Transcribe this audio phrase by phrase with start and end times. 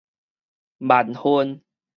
[0.79, 1.61] 蠻恨